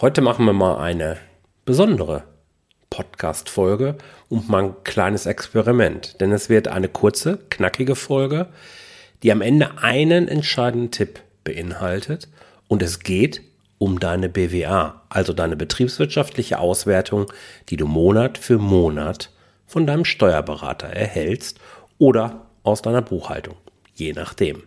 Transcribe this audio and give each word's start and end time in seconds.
Heute 0.00 0.22
machen 0.22 0.46
wir 0.46 0.54
mal 0.54 0.78
eine 0.78 1.18
besondere 1.66 2.24
Podcast-Folge 2.88 3.98
und 4.30 4.48
mal 4.48 4.64
ein 4.64 4.74
kleines 4.82 5.26
Experiment. 5.26 6.18
Denn 6.22 6.32
es 6.32 6.48
wird 6.48 6.68
eine 6.68 6.88
kurze, 6.88 7.38
knackige 7.50 7.94
Folge, 7.94 8.46
die 9.22 9.30
am 9.30 9.42
Ende 9.42 9.76
einen 9.82 10.26
entscheidenden 10.26 10.90
Tipp 10.90 11.20
beinhaltet. 11.44 12.28
Und 12.66 12.82
es 12.82 13.00
geht 13.00 13.42
um 13.76 14.00
deine 14.00 14.30
BWA, 14.30 15.02
also 15.10 15.34
deine 15.34 15.56
betriebswirtschaftliche 15.56 16.60
Auswertung, 16.60 17.30
die 17.68 17.76
du 17.76 17.86
Monat 17.86 18.38
für 18.38 18.56
Monat 18.56 19.28
von 19.66 19.86
deinem 19.86 20.06
Steuerberater 20.06 20.88
erhältst 20.88 21.60
oder 21.98 22.46
aus 22.62 22.80
deiner 22.80 23.02
Buchhaltung, 23.02 23.56
je 23.92 24.14
nachdem. 24.14 24.62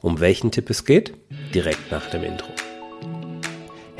Um 0.00 0.18
welchen 0.18 0.50
Tipp 0.50 0.68
es 0.68 0.84
geht? 0.84 1.14
Direkt 1.54 1.92
nach 1.92 2.10
dem 2.10 2.24
Intro. 2.24 2.48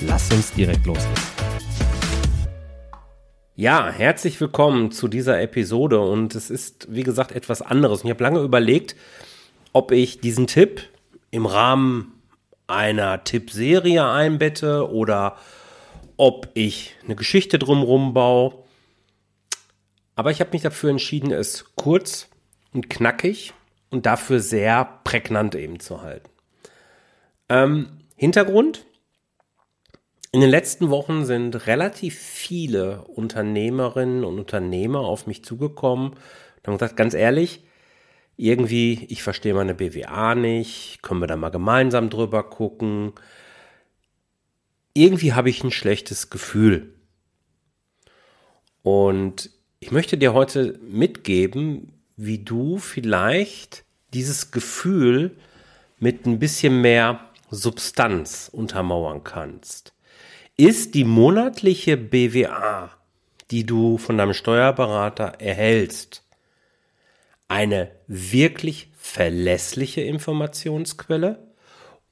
Lass 0.00 0.32
uns 0.32 0.52
direkt 0.52 0.86
loslegen. 0.86 1.14
Ja, 3.56 3.90
herzlich 3.90 4.40
willkommen 4.40 4.92
zu 4.92 5.08
dieser 5.08 5.40
Episode 5.40 5.98
und 5.98 6.36
es 6.36 6.50
ist, 6.50 6.86
wie 6.88 7.02
gesagt, 7.02 7.32
etwas 7.32 7.62
anderes. 7.62 8.04
Ich 8.04 8.10
habe 8.10 8.22
lange 8.22 8.40
überlegt, 8.40 8.94
ob 9.72 9.90
ich 9.90 10.20
diesen 10.20 10.46
Tipp 10.46 10.82
im 11.32 11.46
Rahmen 11.46 12.12
einer 12.68 13.24
Tippserie 13.24 14.08
einbette 14.08 14.88
oder 14.88 15.36
ob 16.16 16.48
ich 16.54 16.94
eine 17.04 17.16
Geschichte 17.16 17.58
drumherum 17.58 18.14
baue. 18.14 18.54
Aber 20.14 20.30
ich 20.30 20.38
habe 20.38 20.50
mich 20.52 20.62
dafür 20.62 20.90
entschieden, 20.90 21.32
es 21.32 21.74
kurz 21.74 22.28
und 22.72 22.88
knackig 22.88 23.52
und 23.90 24.06
dafür 24.06 24.38
sehr 24.38 25.00
prägnant 25.02 25.56
eben 25.56 25.80
zu 25.80 26.02
halten. 26.02 26.28
Ähm, 27.48 27.88
Hintergrund, 28.14 28.84
in 30.30 30.40
den 30.40 30.50
letzten 30.50 30.90
Wochen 30.90 31.24
sind 31.24 31.66
relativ 31.66 32.18
viele 32.18 33.02
Unternehmerinnen 33.04 34.24
und 34.24 34.38
Unternehmer 34.38 35.00
auf 35.00 35.26
mich 35.26 35.42
zugekommen 35.44 36.10
und 36.10 36.66
haben 36.66 36.74
gesagt, 36.74 36.96
ganz 36.96 37.14
ehrlich, 37.14 37.64
irgendwie, 38.36 39.06
ich 39.08 39.22
verstehe 39.22 39.54
meine 39.54 39.74
BWA 39.74 40.34
nicht, 40.34 41.00
können 41.02 41.20
wir 41.20 41.26
da 41.26 41.36
mal 41.36 41.48
gemeinsam 41.48 42.10
drüber 42.10 42.42
gucken. 42.42 43.12
Irgendwie 44.92 45.32
habe 45.32 45.50
ich 45.50 45.64
ein 45.64 45.70
schlechtes 45.70 46.30
Gefühl. 46.30 46.94
Und 48.82 49.50
ich 49.80 49.92
möchte 49.92 50.18
dir 50.18 50.34
heute 50.34 50.78
mitgeben, 50.82 51.92
wie 52.16 52.38
du 52.38 52.78
vielleicht 52.78 53.84
dieses 54.12 54.50
Gefühl 54.50 55.36
mit 55.98 56.26
ein 56.26 56.38
bisschen 56.38 56.80
mehr 56.80 57.20
Substanz 57.50 58.50
untermauern 58.52 59.24
kannst 59.24 59.94
ist 60.58 60.94
die 60.94 61.04
monatliche 61.04 61.96
BWA, 61.96 62.90
die 63.50 63.64
du 63.64 63.96
von 63.96 64.18
deinem 64.18 64.34
Steuerberater 64.34 65.40
erhältst, 65.40 66.24
eine 67.46 67.90
wirklich 68.08 68.90
verlässliche 68.98 70.02
Informationsquelle 70.02 71.38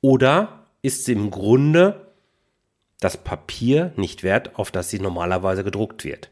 oder 0.01 0.65
ist 0.81 1.05
sie 1.05 1.13
im 1.13 1.31
Grunde 1.31 2.13
das 3.01 3.17
Papier 3.17 3.93
nicht 3.97 4.23
wert, 4.23 4.57
auf 4.59 4.71
das 4.71 4.89
sie 4.91 5.01
normalerweise 5.01 5.65
gedruckt 5.65 6.05
wird? 6.05 6.31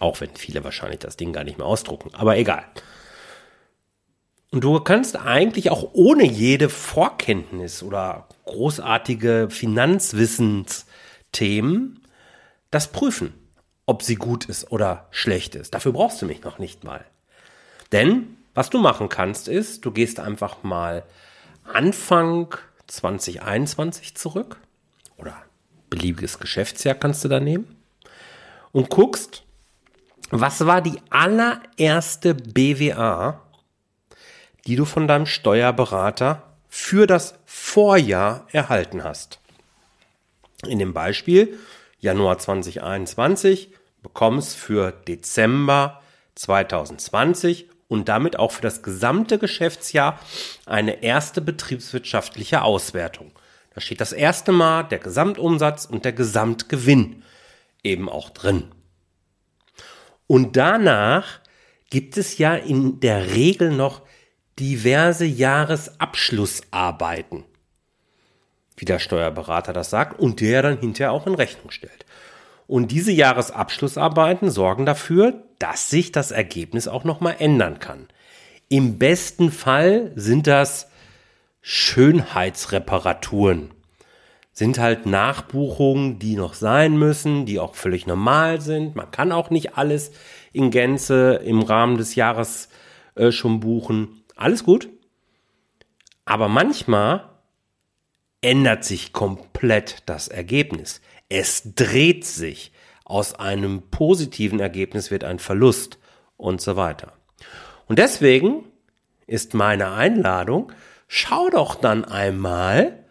Auch 0.00 0.20
wenn 0.20 0.34
viele 0.34 0.64
wahrscheinlich 0.64 0.98
das 0.98 1.16
Ding 1.16 1.32
gar 1.32 1.44
nicht 1.44 1.56
mehr 1.56 1.68
ausdrucken, 1.68 2.10
aber 2.14 2.36
egal. 2.36 2.64
Und 4.50 4.62
du 4.62 4.78
kannst 4.80 5.16
eigentlich 5.16 5.70
auch 5.70 5.90
ohne 5.92 6.24
jede 6.24 6.68
Vorkenntnis 6.68 7.82
oder 7.82 8.28
großartige 8.44 9.48
Finanzwissens 9.50 10.86
Themen 11.34 12.00
das 12.70 12.90
prüfen, 12.90 13.34
ob 13.84 14.02
sie 14.02 14.16
gut 14.16 14.46
ist 14.46 14.72
oder 14.72 15.06
schlecht 15.10 15.54
ist. 15.54 15.74
Dafür 15.74 15.92
brauchst 15.92 16.22
du 16.22 16.26
mich 16.26 16.42
noch 16.42 16.58
nicht 16.58 16.82
mal. 16.82 17.04
Denn 17.92 18.38
was 18.54 18.70
du 18.70 18.78
machen 18.78 19.08
kannst, 19.08 19.48
ist, 19.48 19.84
du 19.84 19.90
gehst 19.90 20.18
einfach 20.18 20.62
mal 20.62 21.04
Anfang 21.64 22.54
2021 22.86 24.14
zurück 24.16 24.56
oder 25.16 25.36
beliebiges 25.90 26.38
Geschäftsjahr 26.38 26.94
kannst 26.94 27.24
du 27.24 27.28
da 27.28 27.40
nehmen 27.40 27.76
und 28.72 28.90
guckst, 28.90 29.42
was 30.30 30.66
war 30.66 30.82
die 30.82 31.00
allererste 31.10 32.34
BWA, 32.34 33.40
die 34.66 34.76
du 34.76 34.84
von 34.84 35.06
deinem 35.06 35.26
Steuerberater 35.26 36.42
für 36.68 37.06
das 37.06 37.34
Vorjahr 37.44 38.46
erhalten 38.50 39.04
hast. 39.04 39.38
In 40.66 40.78
dem 40.78 40.92
Beispiel 40.92 41.58
Januar 41.98 42.38
2021 42.38 43.70
bekommst 44.02 44.56
für 44.56 44.92
Dezember 44.92 46.02
2020 46.34 47.68
und 47.88 48.08
damit 48.08 48.38
auch 48.38 48.52
für 48.52 48.62
das 48.62 48.82
gesamte 48.82 49.38
Geschäftsjahr 49.38 50.18
eine 50.66 51.02
erste 51.02 51.40
betriebswirtschaftliche 51.40 52.62
Auswertung. 52.62 53.32
Da 53.74 53.80
steht 53.80 54.00
das 54.00 54.12
erste 54.12 54.52
Mal 54.52 54.84
der 54.84 54.98
Gesamtumsatz 54.98 55.86
und 55.86 56.04
der 56.04 56.12
Gesamtgewinn 56.12 57.24
eben 57.82 58.08
auch 58.08 58.30
drin. 58.30 58.70
Und 60.26 60.56
danach 60.56 61.40
gibt 61.90 62.16
es 62.16 62.38
ja 62.38 62.54
in 62.54 63.00
der 63.00 63.34
Regel 63.34 63.70
noch 63.70 64.02
diverse 64.58 65.24
Jahresabschlussarbeiten 65.24 67.44
wie 68.76 68.84
der 68.84 68.98
Steuerberater 68.98 69.72
das 69.72 69.90
sagt, 69.90 70.18
und 70.18 70.40
der 70.40 70.62
dann 70.62 70.78
hinterher 70.78 71.12
auch 71.12 71.26
in 71.26 71.34
Rechnung 71.34 71.70
stellt. 71.70 72.04
Und 72.66 72.90
diese 72.90 73.12
Jahresabschlussarbeiten 73.12 74.50
sorgen 74.50 74.86
dafür, 74.86 75.42
dass 75.58 75.90
sich 75.90 76.12
das 76.12 76.30
Ergebnis 76.30 76.88
auch 76.88 77.04
nochmal 77.04 77.36
ändern 77.38 77.78
kann. 77.78 78.08
Im 78.68 78.98
besten 78.98 79.50
Fall 79.50 80.12
sind 80.14 80.46
das 80.46 80.88
Schönheitsreparaturen. 81.60 83.70
Sind 84.52 84.78
halt 84.78 85.04
Nachbuchungen, 85.04 86.18
die 86.18 86.36
noch 86.36 86.54
sein 86.54 86.96
müssen, 86.96 87.44
die 87.44 87.58
auch 87.58 87.74
völlig 87.74 88.06
normal 88.06 88.60
sind. 88.60 88.94
Man 88.94 89.10
kann 89.10 89.32
auch 89.32 89.50
nicht 89.50 89.76
alles 89.76 90.12
in 90.52 90.70
Gänze 90.70 91.40
im 91.44 91.60
Rahmen 91.60 91.98
des 91.98 92.14
Jahres 92.14 92.68
äh, 93.14 93.32
schon 93.32 93.60
buchen. 93.60 94.22
Alles 94.36 94.64
gut. 94.64 94.88
Aber 96.24 96.48
manchmal 96.48 97.33
ändert 98.44 98.84
sich 98.84 99.12
komplett 99.12 100.02
das 100.06 100.28
Ergebnis. 100.28 101.00
Es 101.28 101.74
dreht 101.74 102.24
sich. 102.24 102.72
Aus 103.06 103.34
einem 103.34 103.90
positiven 103.90 104.60
Ergebnis 104.60 105.10
wird 105.10 105.24
ein 105.24 105.38
Verlust 105.38 105.98
und 106.36 106.60
so 106.60 106.76
weiter. 106.76 107.14
Und 107.86 107.98
deswegen 107.98 108.64
ist 109.26 109.54
meine 109.54 109.92
Einladung, 109.92 110.72
schau 111.08 111.48
doch 111.50 111.74
dann 111.74 112.04
einmal, 112.04 113.04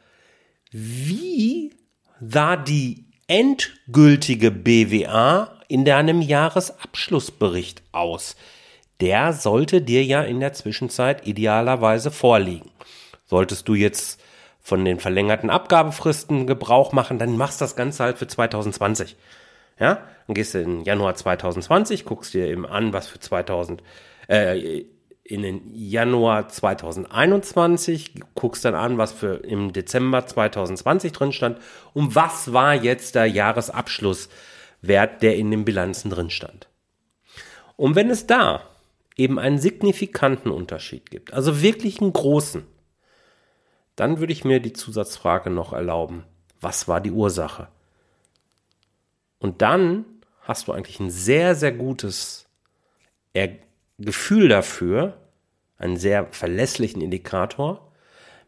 wie 0.71 1.75
da 2.19 2.55
die 2.55 3.05
endgültige 3.27 4.51
BWA 4.51 5.59
in 5.67 5.85
deinem 5.85 6.21
Jahresabschlussbericht 6.21 7.81
aus. 7.91 8.35
Der 8.99 9.33
sollte 9.33 9.81
dir 9.81 10.03
ja 10.03 10.21
in 10.21 10.39
der 10.39 10.53
Zwischenzeit 10.53 11.25
idealerweise 11.27 12.11
vorliegen. 12.11 12.69
Solltest 13.25 13.67
du 13.67 13.73
jetzt 13.73 14.19
von 14.63 14.83
den 14.85 14.99
verlängerten 14.99 15.49
Abgabefristen 15.49 16.47
Gebrauch 16.47 16.93
machen, 16.93 17.19
dann 17.19 17.37
machst 17.37 17.59
das 17.59 17.75
Ganze 17.75 18.03
halt 18.03 18.17
für 18.17 18.27
2020. 18.27 19.17
Ja, 19.77 20.03
dann 20.25 20.33
gehst 20.33 20.53
du 20.53 20.61
in 20.61 20.81
Januar 20.83 21.15
2020, 21.15 22.05
guckst 22.05 22.33
dir 22.33 22.47
eben 22.47 22.65
an, 22.65 22.93
was 22.93 23.07
für 23.07 23.19
2000, 23.19 23.83
äh, 24.29 24.85
in 25.25 25.41
den 25.41 25.61
Januar 25.73 26.47
2021, 26.47 28.15
guckst 28.35 28.63
dann 28.65 28.75
an, 28.75 28.97
was 28.97 29.11
für 29.11 29.35
im 29.43 29.73
Dezember 29.73 30.25
2020 30.25 31.11
drin 31.11 31.31
stand 31.33 31.59
und 31.93 32.15
was 32.15 32.53
war 32.53 32.73
jetzt 32.73 33.15
der 33.15 33.25
Jahresabschlusswert, 33.25 35.21
der 35.21 35.35
in 35.35 35.51
den 35.51 35.65
Bilanzen 35.65 36.09
drin 36.09 36.29
stand. 36.29 36.67
Und 37.75 37.95
wenn 37.95 38.09
es 38.09 38.27
da 38.27 38.63
eben 39.17 39.39
einen 39.39 39.59
signifikanten 39.59 40.51
Unterschied 40.51 41.09
gibt, 41.09 41.33
also 41.33 41.61
wirklich 41.61 42.01
einen 42.01 42.13
großen, 42.13 42.65
dann 43.95 44.19
würde 44.19 44.33
ich 44.33 44.43
mir 44.43 44.59
die 44.59 44.73
Zusatzfrage 44.73 45.49
noch 45.49 45.73
erlauben. 45.73 46.23
Was 46.59 46.87
war 46.87 47.01
die 47.01 47.11
Ursache? 47.11 47.67
Und 49.39 49.61
dann 49.61 50.05
hast 50.41 50.67
du 50.67 50.71
eigentlich 50.71 50.99
ein 50.99 51.11
sehr, 51.11 51.55
sehr 51.55 51.71
gutes 51.71 52.47
Gefühl 53.97 54.47
dafür, 54.47 55.17
einen 55.77 55.97
sehr 55.97 56.27
verlässlichen 56.31 57.01
Indikator. 57.01 57.91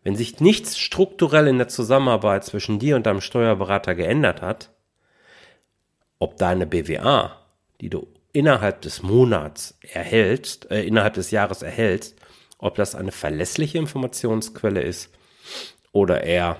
Wenn 0.03 0.15
sich 0.15 0.39
nichts 0.39 0.77
strukturell 0.77 1.47
in 1.47 1.57
der 1.57 1.67
Zusammenarbeit 1.67 2.45
zwischen 2.45 2.79
dir 2.79 2.95
und 2.95 3.05
deinem 3.05 3.21
Steuerberater 3.21 3.95
geändert 3.95 4.41
hat, 4.41 4.71
ob 6.19 6.37
deine 6.37 6.65
BWA, 6.65 7.41
die 7.81 7.89
du 7.89 8.07
innerhalb 8.31 8.81
des 8.81 9.01
Monats 9.01 9.77
erhältst, 9.81 10.69
äh, 10.71 10.83
innerhalb 10.83 11.15
des 11.15 11.31
Jahres 11.31 11.61
erhältst, 11.61 12.15
ob 12.57 12.75
das 12.75 12.95
eine 12.95 13.11
verlässliche 13.11 13.77
Informationsquelle 13.77 14.81
ist 14.81 15.09
oder 15.91 16.23
eher 16.23 16.57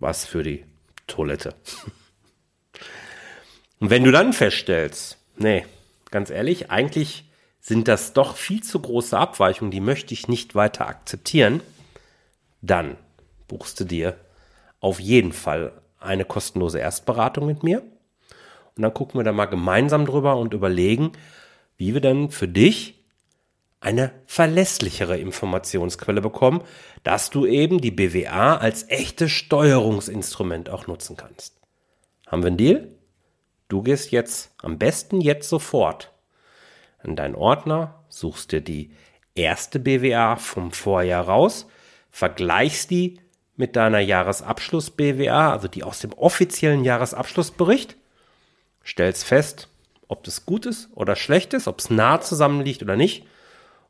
was 0.00 0.24
für 0.24 0.42
die 0.42 0.64
Toilette. 1.06 1.54
Und 3.80 3.90
wenn 3.90 4.04
du 4.04 4.10
dann 4.10 4.32
feststellst, 4.32 5.18
nee, 5.36 5.64
ganz 6.10 6.30
ehrlich, 6.30 6.70
eigentlich 6.70 7.24
sind 7.60 7.88
das 7.88 8.12
doch 8.12 8.36
viel 8.36 8.62
zu 8.62 8.80
große 8.80 9.16
Abweichungen, 9.16 9.70
die 9.70 9.80
möchte 9.80 10.14
ich 10.14 10.28
nicht 10.28 10.54
weiter 10.54 10.88
akzeptieren, 10.88 11.60
dann 12.60 12.96
buchst 13.46 13.78
du 13.80 13.84
dir 13.84 14.18
auf 14.80 15.00
jeden 15.00 15.32
Fall 15.32 15.72
eine 16.00 16.24
kostenlose 16.24 16.78
Erstberatung 16.78 17.46
mit 17.46 17.62
mir. 17.62 17.82
Und 18.76 18.82
dann 18.82 18.94
gucken 18.94 19.18
wir 19.18 19.24
da 19.24 19.32
mal 19.32 19.46
gemeinsam 19.46 20.06
drüber 20.06 20.36
und 20.36 20.54
überlegen, 20.54 21.12
wie 21.76 21.94
wir 21.94 22.00
dann 22.00 22.30
für 22.30 22.48
dich 22.48 22.97
eine 23.80 24.12
verlässlichere 24.26 25.18
Informationsquelle 25.18 26.20
bekommen, 26.20 26.62
dass 27.04 27.30
du 27.30 27.46
eben 27.46 27.80
die 27.80 27.90
BWA 27.90 28.56
als 28.56 28.88
echtes 28.88 29.30
Steuerungsinstrument 29.30 30.68
auch 30.68 30.86
nutzen 30.86 31.16
kannst. 31.16 31.60
Haben 32.26 32.42
wir 32.42 32.48
einen 32.48 32.56
Deal? 32.56 32.88
Du 33.68 33.82
gehst 33.82 34.10
jetzt 34.10 34.52
am 34.62 34.78
besten 34.78 35.20
jetzt 35.20 35.48
sofort 35.48 36.12
in 37.04 37.14
deinen 37.14 37.34
Ordner, 37.34 38.02
suchst 38.08 38.52
dir 38.52 38.60
die 38.60 38.90
erste 39.34 39.78
BWA 39.78 40.36
vom 40.36 40.72
Vorjahr 40.72 41.26
raus, 41.26 41.68
vergleichst 42.10 42.90
die 42.90 43.20
mit 43.56 43.76
deiner 43.76 44.00
Jahresabschluss 44.00 44.90
BWA, 44.90 45.52
also 45.52 45.68
die 45.68 45.84
aus 45.84 46.00
dem 46.00 46.12
offiziellen 46.12 46.84
Jahresabschlussbericht, 46.84 47.96
stellst 48.84 49.24
fest, 49.24 49.68
ob 50.08 50.24
das 50.24 50.46
gut 50.46 50.66
ist 50.66 50.88
oder 50.94 51.14
schlecht 51.14 51.54
ist, 51.54 51.68
ob 51.68 51.78
es 51.78 51.90
nah 51.90 52.20
zusammenliegt 52.20 52.82
oder 52.82 52.96
nicht 52.96 53.26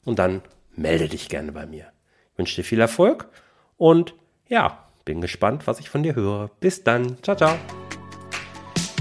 und 0.04 0.18
dann 0.18 0.42
melde 0.74 1.08
dich 1.08 1.28
gerne 1.28 1.52
bei 1.52 1.66
mir. 1.66 1.92
Ich 2.32 2.38
wünsche 2.38 2.56
dir 2.56 2.64
viel 2.64 2.80
Erfolg 2.80 3.28
und 3.76 4.14
ja, 4.48 4.84
bin 5.04 5.20
gespannt, 5.20 5.66
was 5.66 5.80
ich 5.80 5.90
von 5.90 6.02
dir 6.02 6.14
höre. 6.14 6.50
Bis 6.60 6.84
dann. 6.84 7.16
Ciao, 7.22 7.36
ciao. 7.36 7.56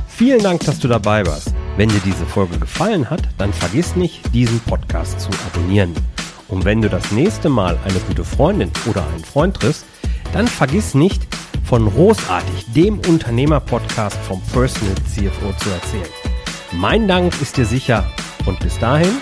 Vielen 0.07 0.41
Dank, 0.41 0.65
dass 0.65 0.79
du 0.79 0.88
dabei 0.88 1.25
warst. 1.25 1.53
Wenn 1.75 1.89
dir 1.89 2.01
diese 2.03 2.25
Folge 2.25 2.57
gefallen 2.57 3.09
hat, 3.09 3.21
dann 3.38 3.53
vergiss 3.53 3.95
nicht, 3.95 4.33
diesen 4.33 4.59
Podcast 4.61 5.19
zu 5.19 5.29
abonnieren. 5.45 5.94
Und 6.47 6.65
wenn 6.65 6.81
du 6.81 6.89
das 6.89 7.11
nächste 7.11 7.49
Mal 7.49 7.77
eine 7.83 7.99
gute 7.99 8.23
Freundin 8.23 8.71
oder 8.88 9.05
einen 9.07 9.23
Freund 9.23 9.57
triffst, 9.57 9.85
dann 10.33 10.47
vergiss 10.47 10.95
nicht, 10.95 11.27
von 11.63 11.89
Großartig, 11.89 12.73
dem 12.73 12.99
Unternehmer-Podcast 12.99 14.15
vom 14.19 14.41
Personal 14.53 14.95
CFO 15.05 15.51
zu 15.59 15.69
erzählen. 15.69 16.09
Mein 16.71 17.07
Dank 17.07 17.39
ist 17.41 17.57
dir 17.57 17.65
sicher 17.65 18.09
und 18.45 18.57
bis 18.59 18.79
dahin 18.79 19.21